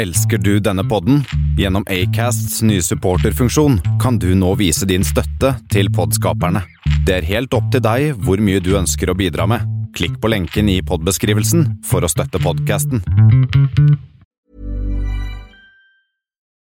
Elsker 0.00 0.38
du 0.38 0.60
denne 0.64 0.80
podden? 0.88 1.24
Gjennom 1.58 1.84
Acasts 1.92 2.62
nye 2.64 2.80
supporterfunksjon 2.80 3.74
kan 4.00 4.16
du 4.18 4.30
nå 4.34 4.54
vise 4.56 4.86
din 4.88 5.02
støtte 5.04 5.50
til 5.68 5.90
podskaperne. 5.92 6.62
Det 7.04 7.18
er 7.18 7.26
helt 7.28 7.52
opp 7.52 7.66
til 7.74 7.82
deg 7.84 8.14
hvor 8.24 8.40
mye 8.40 8.62
du 8.64 8.70
ønsker 8.78 9.10
å 9.12 9.14
bidra 9.18 9.44
med. 9.50 9.66
Klikk 9.92 10.14
på 10.22 10.30
lenken 10.32 10.70
i 10.72 10.78
podbeskrivelsen 10.80 11.66
for 11.84 12.00
å 12.00 12.08
støtte 12.08 12.40
podkasten. 12.40 13.02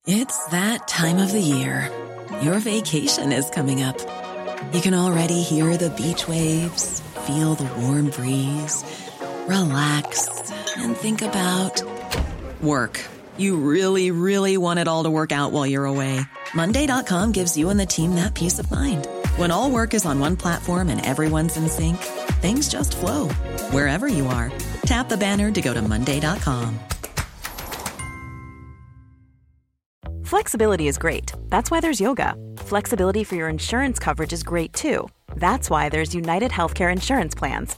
It's 0.07 0.39
that 0.49 0.87
time 0.87 1.21
of 1.21 1.29
the 1.31 1.43
year. 1.43 1.91
Your 2.41 2.57
vacation 2.57 3.31
is 3.31 3.51
coming 3.53 3.83
up. 3.83 4.01
You 4.73 4.81
can 4.81 4.95
already 4.95 5.43
hear 5.43 5.77
the 5.77 5.91
beach 5.91 6.25
waves, 6.27 7.03
feel 7.27 7.53
the 7.53 7.69
warm 7.85 8.09
breeze, 8.09 8.81
relax, 9.45 10.25
and 10.81 10.97
think 10.97 11.21
about 11.21 11.83
work. 12.63 12.97
You 13.37 13.57
really, 13.57 14.11
really 14.11 14.57
want 14.57 14.79
it 14.79 14.87
all 14.87 15.03
to 15.03 15.09
work 15.09 15.31
out 15.31 15.51
while 15.51 15.65
you're 15.65 15.85
away. 15.85 16.19
Monday.com 16.53 17.31
gives 17.31 17.57
you 17.57 17.69
and 17.69 17.79
the 17.79 17.85
team 17.85 18.15
that 18.15 18.35
peace 18.35 18.59
of 18.59 18.69
mind. 18.71 19.07
When 19.35 19.51
all 19.51 19.71
work 19.71 19.93
is 19.93 20.05
on 20.05 20.19
one 20.19 20.37
platform 20.37 20.89
and 20.89 21.03
everyone's 21.05 21.57
in 21.57 21.67
sync, 21.67 21.97
things 22.41 22.69
just 22.69 22.95
flow 22.95 23.27
wherever 23.71 24.07
you 24.07 24.27
are. 24.27 24.51
Tap 24.83 25.09
the 25.09 25.17
banner 25.17 25.51
to 25.51 25.61
go 25.61 25.73
to 25.73 25.81
Monday.com. 25.81 26.79
Flexibility 30.23 30.87
is 30.87 30.97
great. 30.97 31.31
That's 31.47 31.71
why 31.71 31.79
there's 31.79 32.01
yoga. 32.01 32.35
Flexibility 32.57 33.23
for 33.23 33.35
your 33.35 33.47
insurance 33.47 33.97
coverage 33.97 34.33
is 34.33 34.43
great 34.43 34.73
too. 34.73 35.07
That's 35.35 35.69
why 35.69 35.87
there's 35.89 36.13
United 36.13 36.51
Healthcare 36.51 36.91
Insurance 36.91 37.33
Plans. 37.33 37.77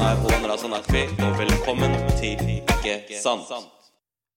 og 0.00 1.34
velkommen 1.36 1.92
til 2.16 2.40
Ikke 2.48 3.18
sant. 3.20 3.50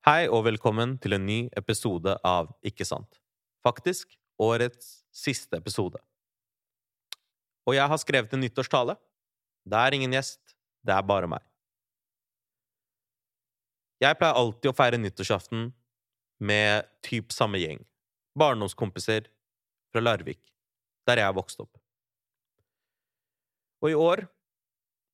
Hei 0.04 0.26
og 0.28 0.42
velkommen 0.44 0.98
til 1.00 1.16
en 1.16 1.24
ny 1.24 1.38
episode 1.56 2.18
av 2.28 2.50
Ikke 2.68 2.84
sant. 2.84 3.22
Faktisk 3.64 4.18
årets 4.44 5.06
siste 5.16 5.56
episode. 5.56 6.02
Og 7.64 7.78
jeg 7.78 7.88
har 7.88 8.02
skrevet 8.02 8.36
en 8.36 8.44
nyttårstale. 8.44 8.98
Det 9.64 9.80
er 9.80 9.96
ingen 9.96 10.18
gjest, 10.18 10.42
det 10.84 10.98
er 10.98 11.08
bare 11.08 11.32
meg. 11.32 11.40
Jeg 14.04 14.20
pleier 14.20 14.36
alltid 14.36 14.74
å 14.74 14.76
feire 14.76 15.00
nyttårsaften 15.00 15.70
med 16.44 16.92
typ 17.08 17.32
samme 17.32 17.64
gjeng. 17.64 17.80
Barndomskompiser 18.36 19.32
fra 19.96 20.04
Larvik, 20.04 20.44
der 21.08 21.24
jeg 21.24 21.40
vokste 21.40 21.64
opp. 21.64 21.78
Og 23.80 23.94
i 23.94 24.00
år 24.12 24.28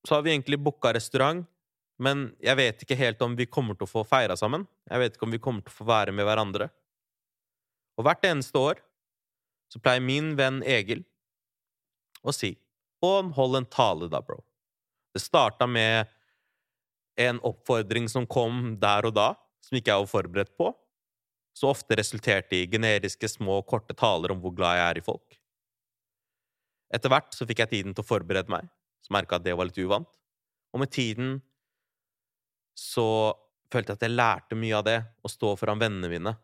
så 0.07 0.15
har 0.15 0.25
vi 0.25 0.31
egentlig 0.33 0.59
booka 0.61 0.93
restaurant, 0.95 1.45
men 1.99 2.29
jeg 2.39 2.55
vet 2.55 2.83
ikke 2.83 2.97
helt 2.99 3.21
om 3.25 3.35
vi 3.35 3.49
kommer 3.51 3.75
til 3.75 3.87
å 3.87 3.91
få 3.91 4.05
feira 4.07 4.37
sammen. 4.39 4.63
Jeg 4.87 5.01
vet 5.01 5.15
ikke 5.15 5.27
om 5.27 5.33
vi 5.35 5.41
kommer 5.43 5.65
til 5.65 5.73
å 5.73 5.79
få 5.81 5.87
være 5.89 6.13
med 6.15 6.27
hverandre. 6.27 6.69
Og 7.99 8.05
hvert 8.07 8.23
eneste 8.29 8.61
år 8.61 8.79
så 9.69 9.81
pleier 9.83 10.03
min 10.03 10.31
venn 10.39 10.61
Egil 10.65 11.03
å 12.23 12.33
si 12.35 12.55
Og 13.03 13.29
hold 13.35 13.55
en 13.55 13.67
tale, 13.71 14.09
da, 14.11 14.19
bro. 14.19 14.41
Det 15.15 15.21
starta 15.23 15.63
med 15.67 16.09
en 17.15 17.37
oppfordring 17.47 18.09
som 18.11 18.25
kom 18.27 18.73
der 18.79 19.07
og 19.07 19.13
da, 19.15 19.29
som 19.63 19.77
ikke 19.79 19.93
jeg 19.93 20.03
var 20.03 20.09
forberedt 20.11 20.51
på, 20.59 20.73
så 21.55 21.71
ofte 21.71 21.95
resulterte 21.95 22.57
i 22.57 22.67
generiske, 22.67 23.29
små, 23.31 23.61
korte 23.67 23.95
taler 23.95 24.33
om 24.33 24.41
hvor 24.43 24.51
glad 24.55 24.81
jeg 24.81 24.85
er 24.89 24.99
i 24.99 25.05
folk. 25.05 25.39
Etter 26.91 27.11
hvert 27.13 27.35
så 27.35 27.47
fikk 27.47 27.63
jeg 27.63 27.71
tiden 27.73 27.95
til 27.95 28.03
å 28.03 28.09
forberede 28.09 28.51
meg, 28.51 28.67
så 29.03 29.13
merka 29.15 29.37
jeg 29.37 29.43
at 29.43 29.47
det 29.47 29.57
var 29.59 29.69
litt 29.69 29.81
uvant. 29.81 30.09
Og 30.73 30.83
med 30.83 30.91
tiden 30.93 31.37
så 32.77 33.33
følte 33.69 33.93
jeg 33.93 33.99
at 33.99 34.05
jeg 34.07 34.15
lærte 34.15 34.57
mye 34.57 34.77
av 34.77 34.85
det, 34.87 34.99
å 35.21 35.31
stå 35.31 35.53
foran 35.59 35.81
vennene 35.81 36.09
mine 36.11 36.35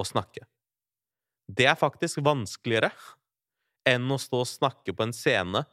og 0.00 0.08
snakke. 0.08 0.46
Det 1.50 1.66
er 1.68 1.78
faktisk 1.78 2.22
vanskeligere 2.24 2.92
enn 3.88 4.06
å 4.12 4.20
stå 4.20 4.42
og 4.44 4.48
snakke 4.48 4.94
på 4.94 5.06
en 5.06 5.14
scene 5.16 5.64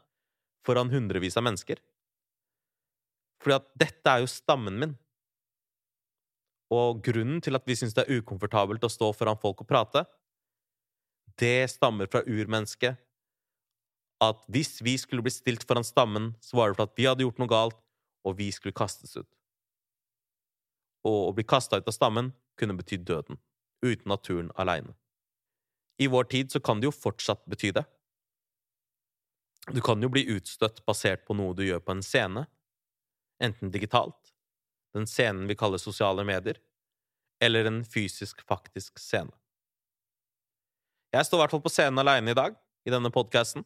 foran 0.68 0.92
hundrevis 0.92 1.38
av 1.40 1.46
mennesker. 1.48 1.80
Fordi 3.44 3.60
at 3.60 3.68
dette 3.80 4.12
er 4.12 4.24
jo 4.24 4.32
stammen 4.32 4.80
min. 4.82 4.96
Og 6.74 7.00
grunnen 7.06 7.40
til 7.44 7.56
at 7.56 7.68
vi 7.68 7.78
syns 7.80 7.96
det 7.96 8.04
er 8.04 8.20
ukomfortabelt 8.20 8.84
å 8.84 8.92
stå 8.92 9.14
foran 9.16 9.40
folk 9.40 9.62
og 9.64 9.70
prate, 9.70 10.04
det 11.38 11.70
stammer 11.72 12.10
fra 12.12 12.24
urmennesket. 12.26 12.98
At 14.24 14.42
hvis 14.50 14.80
vi 14.82 14.96
skulle 14.98 15.22
bli 15.26 15.34
stilt 15.34 15.66
foran 15.68 15.86
stammen, 15.86 16.32
så 16.42 16.58
var 16.58 16.72
det 16.72 16.80
for 16.80 16.90
at 16.90 16.96
vi 16.98 17.06
hadde 17.06 17.26
gjort 17.26 17.42
noe 17.42 17.52
galt, 17.52 17.78
og 18.26 18.38
vi 18.40 18.50
skulle 18.52 18.76
kastes 18.76 19.14
ut. 19.18 19.30
Og 21.06 21.20
å 21.30 21.36
bli 21.38 21.46
kasta 21.48 21.78
ut 21.78 21.88
av 21.88 21.96
stammen 21.96 22.32
kunne 22.58 22.76
bety 22.78 22.98
døden, 22.98 23.38
uten 23.86 24.10
naturen 24.10 24.50
aleine. 24.58 24.96
I 26.02 26.10
vår 26.10 26.30
tid 26.34 26.52
så 26.52 26.60
kan 26.60 26.82
det 26.82 26.90
jo 26.90 26.96
fortsatt 26.96 27.46
bety 27.50 27.72
det. 27.78 27.86
Du 29.74 29.82
kan 29.82 30.02
jo 30.02 30.10
bli 30.10 30.26
utstøtt 30.32 30.84
basert 30.88 31.26
på 31.28 31.36
noe 31.38 31.56
du 31.58 31.66
gjør 31.66 31.82
på 31.84 31.94
en 31.96 32.04
scene, 32.06 32.46
enten 33.44 33.72
digitalt, 33.74 34.34
den 34.96 35.08
scenen 35.10 35.48
vi 35.50 35.58
kaller 35.60 35.82
sosiale 35.82 36.24
medier, 36.26 36.58
eller 37.44 37.70
en 37.70 37.84
fysisk, 37.86 38.42
faktisk 38.48 38.98
scene. 39.02 39.34
Jeg 41.14 41.28
står 41.28 41.38
i 41.38 41.42
hvert 41.44 41.54
fall 41.56 41.66
på 41.66 41.72
scenen 41.72 42.02
aleine 42.02 42.34
i 42.34 42.38
dag, 42.38 42.56
i 42.88 42.94
denne 42.94 43.12
podkasten, 43.14 43.66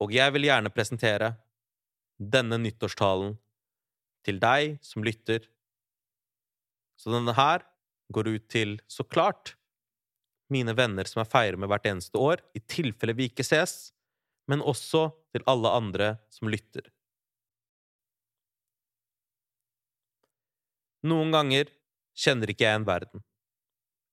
og 0.00 0.12
jeg 0.14 0.32
vil 0.34 0.48
gjerne 0.48 0.72
presentere 0.72 1.34
denne 2.20 2.58
nyttårstalen 2.60 3.34
til 4.26 4.40
deg 4.40 4.78
som 4.84 5.04
lytter. 5.04 5.46
Så 7.00 7.12
denne 7.12 7.34
her 7.36 7.64
går 8.12 8.28
ut 8.34 8.46
til, 8.52 8.78
så 8.88 9.04
klart, 9.04 9.54
mine 10.50 10.74
venner 10.76 11.06
som 11.06 11.22
jeg 11.22 11.30
feirer 11.30 11.60
med 11.60 11.70
hvert 11.70 11.86
eneste 11.86 12.18
år, 12.18 12.42
i 12.56 12.60
tilfelle 12.60 13.14
vi 13.16 13.28
ikke 13.30 13.46
ses, 13.46 13.92
men 14.50 14.64
også 14.64 15.10
til 15.30 15.44
alle 15.48 15.70
andre 15.78 16.08
som 16.32 16.50
lytter. 16.50 16.88
Noen 21.06 21.30
ganger 21.32 21.70
kjenner 22.18 22.50
ikke 22.52 22.66
jeg 22.66 22.80
en 22.80 22.88
verden. 22.88 23.22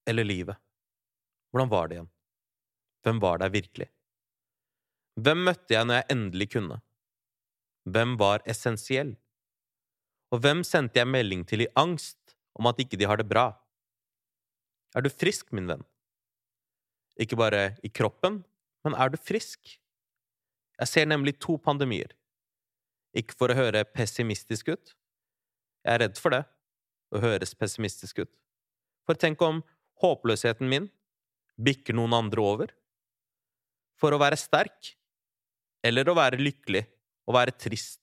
Eller 0.07 0.23
livet. 0.23 0.59
Hvordan 1.51 1.71
var 1.71 1.89
det 1.89 1.97
igjen? 1.97 2.11
Hvem 3.03 3.19
var 3.23 3.41
der 3.41 3.51
virkelig? 3.51 3.89
Hvem 5.17 5.47
møtte 5.47 5.73
jeg 5.73 5.88
når 5.88 5.97
jeg 5.97 6.09
endelig 6.13 6.47
kunne? 6.53 6.75
Hvem 7.89 8.17
var 8.19 8.44
essensiell? 8.45 9.16
Og 10.29 10.44
hvem 10.44 10.61
sendte 10.67 11.00
jeg 11.00 11.09
melding 11.09 11.45
til 11.47 11.63
i 11.63 11.72
angst 11.79 12.35
om 12.57 12.67
at 12.69 12.78
ikke 12.83 13.00
de 13.00 13.07
har 13.09 13.17
det 13.17 13.25
bra? 13.29 13.50
Er 14.94 15.01
du 15.01 15.09
frisk, 15.09 15.50
min 15.55 15.69
venn? 15.69 15.81
Ikke 17.17 17.39
bare 17.39 17.72
i 17.81 17.89
kroppen, 17.89 18.44
men 18.85 18.94
er 18.94 19.09
du 19.09 19.17
frisk? 19.17 19.79
Jeg 20.78 20.91
ser 20.91 21.09
nemlig 21.09 21.38
to 21.41 21.57
pandemier. 21.57 22.13
Ikke 23.17 23.34
for 23.39 23.49
å 23.49 23.57
høre 23.57 23.88
pessimistisk 23.89 24.69
ut. 24.69 24.94
Jeg 25.81 25.95
er 25.95 26.03
redd 26.05 26.22
for 26.22 26.35
det, 26.35 26.44
å 27.09 27.23
høres 27.23 27.55
pessimistisk 27.57 28.22
ut. 28.22 28.31
For 29.07 29.17
tenk 29.17 29.41
om 29.41 29.63
håpløsheten 30.03 30.69
min 30.69 30.91
bikker 31.57 31.97
noen 31.97 32.13
andre 32.19 32.44
over? 32.44 32.73
For 33.97 34.14
å 34.14 34.22
være 34.22 34.37
sterk, 34.37 34.93
eller 35.85 36.09
å 36.09 36.16
være 36.18 36.40
lykkelig 36.41 36.84
og 37.28 37.35
være 37.38 37.56
trist, 37.59 38.02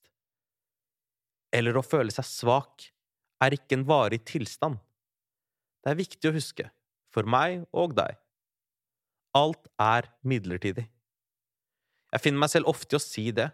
eller 1.55 1.77
å 1.79 1.85
føle 1.87 2.13
seg 2.15 2.27
svak, 2.29 2.89
er 3.45 3.57
ikke 3.57 3.79
en 3.79 3.87
varig 3.89 4.23
tilstand. 4.27 4.79
Det 5.85 5.93
er 5.93 6.01
viktig 6.01 6.31
å 6.31 6.35
huske, 6.35 6.69
for 7.13 7.29
meg 7.29 7.65
og 7.77 7.95
deg. 7.99 8.17
Alt 9.37 9.69
er 9.81 10.09
midlertidig. 10.27 10.87
Jeg 12.15 12.23
finner 12.23 12.45
meg 12.45 12.53
selv 12.53 12.71
ofte 12.71 12.95
i 12.95 12.99
å 13.01 13.03
si 13.03 13.29
det, 13.35 13.49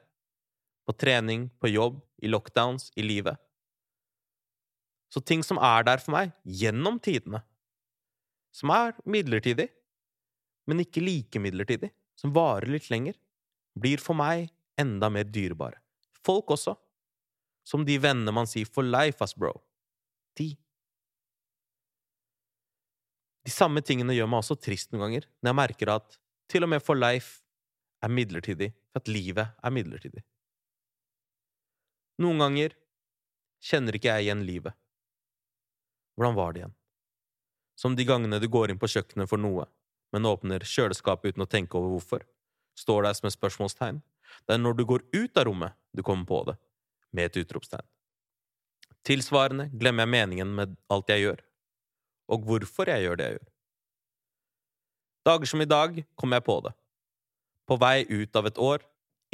på 0.85 0.95
trening, 0.97 1.49
på 1.61 1.71
jobb, 1.71 2.01
i 2.21 2.29
lockdowns, 2.29 2.91
i 2.99 3.05
livet. 3.05 3.39
Så 5.11 5.23
ting 5.25 5.43
som 5.47 5.59
er 5.59 5.87
der 5.87 6.03
for 6.03 6.15
meg 6.15 6.35
gjennom 6.45 7.01
tidene, 7.03 7.43
som 8.55 8.73
er 8.75 8.97
midlertidig, 9.07 9.69
men 10.69 10.83
ikke 10.83 11.03
like 11.03 11.43
midlertidig, 11.43 11.91
som 12.19 12.35
varer 12.35 12.71
litt 12.71 12.91
lenger, 12.93 13.17
blir 13.79 14.03
for 14.03 14.19
meg 14.19 14.49
enda 14.81 15.11
mer 15.13 15.29
dyrebare. 15.29 15.79
Folk 16.25 16.51
også. 16.57 16.77
Som 17.67 17.85
de 17.87 17.99
vennene 18.01 18.33
man 18.35 18.49
sier 18.49 18.67
for 18.67 18.87
life, 18.87 19.21
ass, 19.23 19.37
bro. 19.37 19.53
De. 20.39 20.49
De 23.45 23.53
samme 23.53 23.83
tingene 23.85 24.17
gjør 24.17 24.29
meg 24.31 24.43
også 24.43 24.57
trist 24.59 24.91
noen 24.93 25.07
ganger, 25.07 25.29
når 25.41 25.53
jeg 25.53 25.61
merker 25.61 25.93
at 25.95 26.19
til 26.51 26.67
og 26.67 26.73
med 26.73 26.83
for 26.83 26.99
life 26.99 27.45
er 28.03 28.13
midlertidig, 28.13 28.73
for 28.91 29.03
at 29.03 29.11
livet 29.13 29.53
er 29.63 29.75
midlertidig. 29.75 30.25
Noen 32.21 32.43
ganger 32.43 32.75
kjenner 33.65 33.97
ikke 33.97 34.13
jeg 34.13 34.27
igjen 34.27 34.45
livet. 34.49 34.77
Hvordan 36.17 36.37
var 36.37 36.53
det 36.53 36.63
igjen? 36.63 36.75
Som 37.81 37.95
de 37.97 38.05
gangene 38.09 38.41
du 38.41 38.49
går 38.53 38.73
inn 38.73 38.81
på 38.81 38.91
kjøkkenet 38.93 39.31
for 39.31 39.41
noe, 39.41 39.65
men 40.13 40.29
åpner 40.29 40.65
kjøleskapet 40.67 41.33
uten 41.33 41.47
å 41.47 41.49
tenke 41.49 41.79
over 41.79 41.95
hvorfor, 41.95 42.27
står 42.81 43.06
der 43.06 43.17
som 43.19 43.29
et 43.29 43.37
spørsmålstegn. 43.37 44.00
Det 44.47 44.56
er 44.56 44.62
når 44.62 44.79
du 44.79 44.85
går 44.88 45.05
ut 45.12 45.38
av 45.38 45.47
rommet 45.49 45.77
du 45.97 46.03
kommer 46.06 46.27
på 46.29 46.43
det, 46.49 46.56
med 47.12 47.31
et 47.31 47.41
utropstegn. 47.43 47.87
Tilsvarende 49.06 49.71
glemmer 49.73 50.05
jeg 50.05 50.15
meningen 50.17 50.53
med 50.56 50.77
alt 50.93 51.09
jeg 51.12 51.25
gjør, 51.25 51.41
og 52.31 52.44
hvorfor 52.47 52.91
jeg 52.93 53.06
gjør 53.06 53.21
det 53.21 53.29
jeg 53.29 53.38
gjør. 53.38 53.49
Dager 55.31 55.50
som 55.53 55.61
i 55.61 55.69
dag 55.69 56.03
kommer 56.17 56.41
jeg 56.41 56.47
på 56.47 56.59
det. 56.65 56.75
På 57.69 57.77
vei 57.81 58.05
ut 58.09 58.37
av 58.37 58.49
et 58.49 58.61
år 58.61 58.85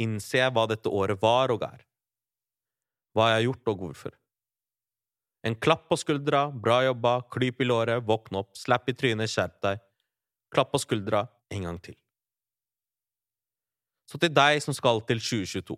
innser 0.03 0.43
jeg 0.43 0.53
hva 0.53 0.67
dette 0.69 0.91
året 0.93 1.21
var 1.21 1.53
og 1.53 1.63
er. 1.65 1.83
Hva 3.15 3.31
jeg 3.31 3.37
har 3.39 3.45
gjort 3.47 3.71
og 3.71 3.83
hvorfor. 3.83 4.17
En 5.47 5.55
klapp 5.55 5.87
på 5.89 5.97
skuldra, 5.99 6.47
bra 6.51 6.81
jobba, 6.85 7.21
klyp 7.31 7.63
i 7.63 7.67
låret, 7.69 8.03
våkn 8.03 8.41
opp, 8.41 8.51
slapp 8.57 8.89
i 8.91 8.95
trynet, 8.97 9.31
skjerp 9.31 9.61
deg. 9.63 9.81
Klapp 10.53 10.73
på 10.73 10.81
skuldra 10.83 11.23
en 11.53 11.69
gang 11.69 11.79
til. 11.83 11.95
Så 14.07 14.19
til 14.21 14.31
deg 14.31 14.61
som 14.63 14.75
skal 14.75 15.01
til 15.07 15.19
2022. 15.19 15.75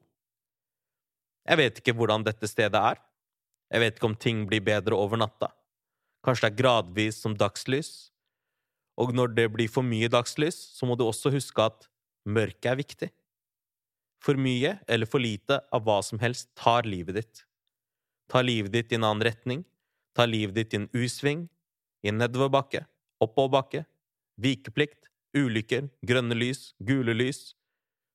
Jeg 1.49 1.57
vet 1.57 1.79
ikke 1.81 1.95
hvordan 1.97 2.25
dette 2.25 2.49
stedet 2.49 2.77
er. 2.77 2.99
Jeg 3.73 3.81
vet 3.81 3.97
ikke 3.97 4.09
om 4.09 4.17
ting 4.17 4.43
blir 4.49 4.61
bedre 4.65 4.97
over 4.97 5.17
natta. 5.17 5.49
Kanskje 6.25 6.45
det 6.45 6.51
er 6.51 6.61
gradvis 6.61 7.21
som 7.23 7.37
dagslys. 7.37 8.11
Og 8.99 9.13
når 9.15 9.33
det 9.37 9.47
blir 9.53 9.71
for 9.71 9.85
mye 9.85 10.09
dagslys, 10.11 10.57
så 10.75 10.85
må 10.85 10.97
du 10.99 11.05
også 11.07 11.31
huske 11.33 11.63
at 11.63 11.87
mørket 12.27 12.71
er 12.73 12.79
viktig. 12.79 13.09
For 14.19 14.35
mye 14.35 14.75
eller 14.91 15.07
for 15.07 15.23
lite 15.23 15.61
av 15.71 15.85
hva 15.87 16.01
som 16.03 16.19
helst 16.19 16.51
tar 16.59 16.89
livet 16.89 17.21
ditt. 17.21 17.45
Tar 18.29 18.43
livet 18.45 18.73
ditt 18.75 18.91
i 18.91 18.99
en 18.99 19.07
annen 19.07 19.25
retning, 19.25 19.63
tar 20.13 20.27
livet 20.29 20.57
ditt 20.57 20.75
i 20.75 20.81
en 20.81 20.89
U-sving, 20.91 21.47
i 22.03 22.11
en 22.11 22.19
nedoverbakke, 22.19 22.83
oppoverbakke, 23.23 23.85
vikeplikt, 24.39 25.07
ulykker, 25.37 25.87
grønne 26.05 26.35
lys, 26.35 26.73
gule 26.83 27.15
lys, 27.15 27.53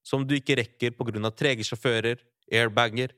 som 0.04 0.26
du 0.26 0.36
ikke 0.36 0.58
rekker 0.60 0.94
av 1.00 1.34
trege 1.34 1.64
sjåfører, 1.64 2.20
airbager, 2.52 3.14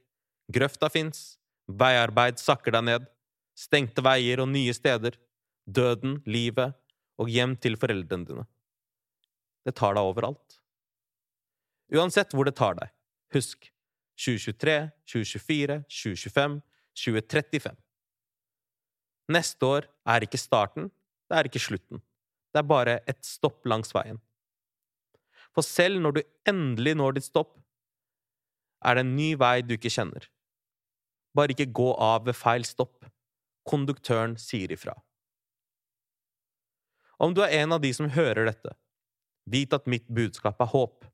grøfta 0.48 0.88
fins, 0.88 1.38
veiarbeid 1.66 2.38
sakker 2.38 2.72
deg 2.72 2.84
ned, 2.84 3.06
stengte 3.58 4.02
veier 4.04 4.40
og 4.40 4.48
nye 4.48 4.72
steder, 4.74 5.16
døden, 5.66 6.22
livet 6.26 6.76
og 7.18 7.28
hjem 7.28 7.56
til 7.56 7.76
foreldrene 7.76 8.26
dine. 8.28 8.46
Det 9.66 9.74
tar 9.74 9.96
deg 9.96 10.06
overalt. 10.06 10.60
Uansett 11.90 12.34
hvor 12.34 12.46
det 12.46 12.54
tar 12.58 12.76
deg, 12.78 12.92
husk 13.34 13.70
2023, 14.16 14.76
2024, 15.10 15.80
2025, 15.90 16.60
2035. 16.96 17.76
Neste 19.34 19.66
år 19.66 19.88
er 20.06 20.22
ikke 20.22 20.38
starten, 20.38 20.90
det 21.26 21.38
er 21.38 21.48
ikke 21.48 21.62
slutten. 21.62 22.00
Det 22.54 22.62
er 22.62 22.68
bare 22.70 23.00
et 23.10 23.20
stopp 23.26 23.66
langs 23.66 23.90
veien. 23.94 24.20
For 25.56 25.64
selv 25.64 26.02
når 26.04 26.18
du 26.18 26.22
endelig 26.52 26.92
når 27.00 27.16
ditt 27.16 27.30
stopp, 27.30 27.54
er 28.84 28.98
det 28.98 29.06
en 29.06 29.14
ny 29.16 29.30
vei 29.40 29.62
du 29.64 29.72
ikke 29.78 29.92
kjenner. 29.92 30.28
Bare 31.36 31.56
ikke 31.56 31.72
gå 31.72 31.88
av 31.96 32.26
ved 32.28 32.36
feil 32.36 32.64
stopp. 32.68 33.06
Konduktøren 33.66 34.36
sier 34.38 34.70
ifra. 34.72 34.94
Om 37.16 37.32
du 37.32 37.40
er 37.42 37.62
en 37.62 37.72
av 37.72 37.80
de 37.80 37.90
som 37.96 38.12
hører 38.12 38.50
dette, 38.50 38.74
vit 39.48 39.72
at 39.72 39.88
mitt 39.88 40.04
budskap 40.12 40.60
er 40.60 40.68
håp. 40.70 41.06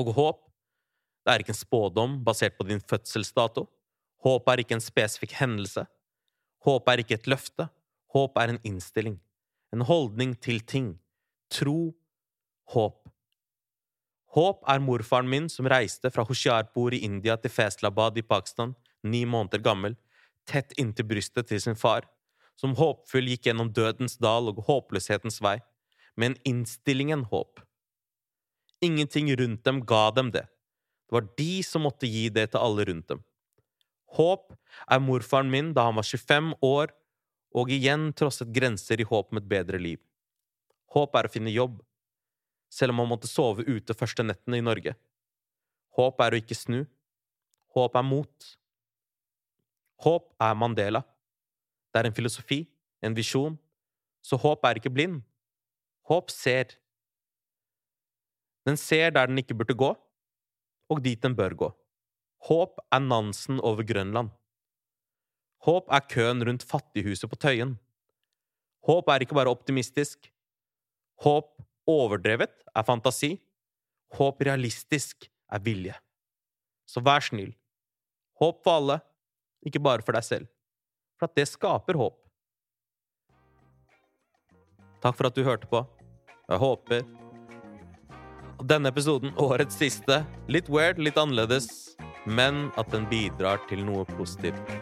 Og 0.00 0.10
håp, 0.16 0.42
det 1.22 1.32
er 1.32 1.44
ikke 1.44 1.54
en 1.54 1.60
spådom 1.62 2.18
basert 2.26 2.58
på 2.58 2.66
din 2.66 2.82
fødselsdato. 2.82 3.68
Håp 4.26 4.50
er 4.50 4.62
ikke 4.64 4.76
en 4.76 4.84
spesifikk 4.84 5.36
hendelse. 5.38 5.86
Håp 6.66 6.90
er 6.90 7.04
ikke 7.04 7.20
et 7.20 7.30
løfte. 7.30 7.70
Håp 8.10 8.36
er 8.42 8.52
en 8.52 8.60
innstilling. 8.66 9.20
En 9.72 9.86
holdning 9.86 10.34
til 10.42 10.58
ting. 10.66 10.96
Tro. 11.52 11.94
Håp. 12.70 13.00
Håp 14.30 14.60
er 14.70 14.78
morfaren 14.78 15.26
min 15.26 15.48
som 15.50 15.66
reiste 15.66 16.10
fra 16.14 16.22
Hoshiarpur 16.26 16.94
i 16.94 17.00
India 17.02 17.34
til 17.40 17.50
Feslabad 17.50 18.18
i 18.20 18.22
Pakistan, 18.22 18.76
ni 19.02 19.24
måneder 19.26 19.62
gammel, 19.64 19.96
tett 20.46 20.76
inntil 20.78 21.08
brystet 21.10 21.48
til 21.50 21.58
sin 21.62 21.78
far, 21.78 22.06
som 22.54 22.76
håpfull 22.78 23.26
gikk 23.32 23.48
gjennom 23.48 23.72
dødens 23.74 24.14
dal 24.22 24.52
og 24.52 24.62
håpløshetens 24.68 25.40
vei, 25.42 25.56
med 26.14 26.30
en 26.30 26.38
innstillingen 26.52 27.26
håp. 27.32 27.58
Ingenting 28.80 29.32
rundt 29.40 29.64
dem 29.66 29.82
ga 29.82 30.04
dem 30.14 30.30
det. 30.30 30.46
Det 31.10 31.18
var 31.18 31.28
de 31.42 31.52
som 31.66 31.82
måtte 31.88 32.06
gi 32.06 32.28
det 32.30 32.52
til 32.52 32.62
alle 32.62 32.86
rundt 32.86 33.10
dem. 33.10 33.26
Håp 34.14 34.54
er 34.86 35.02
morfaren 35.02 35.50
min 35.50 35.74
da 35.74 35.88
han 35.88 35.98
var 35.98 36.06
25 36.06 36.54
år 36.62 36.94
og 37.50 37.70
igjen 37.74 38.12
trosset 38.14 38.54
grenser 38.54 39.02
i 39.02 39.10
håp 39.10 39.34
om 39.34 39.42
et 39.42 39.50
bedre 39.50 39.78
liv. 39.82 39.98
Håp 40.94 41.18
er 41.18 41.26
å 41.26 41.32
finne 41.34 41.50
jobb, 41.50 41.80
selv 42.70 42.94
om 42.94 43.02
han 43.02 43.10
måtte 43.10 43.30
sove 43.30 43.66
ute 43.66 43.96
første 43.98 44.24
nettene 44.24 44.60
i 44.60 44.64
Norge. 44.64 44.94
Håp 45.98 46.22
er 46.22 46.34
å 46.34 46.40
ikke 46.40 46.56
snu. 46.56 46.84
Håp 47.74 47.96
er 47.98 48.06
mot. 48.06 48.50
Håp 50.04 50.30
er 50.40 50.54
Mandela. 50.58 51.02
Det 51.90 52.00
er 52.00 52.08
en 52.08 52.16
filosofi, 52.16 52.62
en 53.02 53.16
visjon, 53.16 53.56
så 54.22 54.38
håp 54.38 54.64
er 54.68 54.78
ikke 54.78 54.92
blind. 54.94 55.20
Håp 56.06 56.30
ser. 56.30 56.76
Den 58.66 58.78
ser 58.78 59.10
der 59.16 59.30
den 59.30 59.40
ikke 59.42 59.56
burde 59.58 59.74
gå, 59.74 59.90
og 60.90 61.02
dit 61.02 61.20
den 61.22 61.34
bør 61.36 61.56
gå. 61.64 61.70
Håp 62.48 62.78
er 62.92 63.02
Nansen 63.04 63.60
over 63.60 63.84
Grønland. 63.86 64.30
Håp 65.66 65.90
er 65.92 66.06
køen 66.08 66.44
rundt 66.46 66.64
fattighuset 66.64 67.28
på 67.28 67.36
Tøyen. 67.36 67.74
Håp 68.86 69.10
er 69.12 69.24
ikke 69.24 69.36
bare 69.36 69.52
optimistisk. 69.52 70.30
Håp 71.20 71.58
overdrevet 71.90 72.52
er 72.74 72.86
fantasi. 72.86 73.34
Håp 74.16 74.42
realistisk 74.46 75.28
er 75.50 75.62
vilje. 75.62 75.94
Så 76.86 77.02
vær 77.04 77.22
snill. 77.22 77.52
Håp 78.40 78.62
for 78.64 78.80
alle, 78.80 78.98
ikke 79.66 79.82
bare 79.82 80.04
for 80.06 80.16
deg 80.16 80.26
selv. 80.26 80.50
For 81.20 81.28
at 81.28 81.36
det 81.36 81.46
skaper 81.50 81.98
håp. 82.00 82.16
Takk 85.00 85.16
for 85.16 85.28
at 85.28 85.36
du 85.36 85.44
hørte 85.44 85.68
på. 85.70 85.84
Jeg 86.50 86.60
håper 86.60 87.04
denne 88.68 88.90
episoden, 88.92 89.32
årets 89.40 89.78
siste, 89.80 90.20
litt 90.52 90.68
weird, 90.68 90.98
litt 91.00 91.16
annerledes, 91.20 91.96
men 92.26 92.68
at 92.80 92.90
den 92.92 93.06
bidrar 93.08 93.62
til 93.70 93.84
noe 93.86 94.04
positivt 94.16 94.74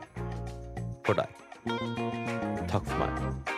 for 1.07 1.19
deg. 1.19 1.31
Takk 2.69 2.83
for 2.83 2.99
meg. 3.05 3.58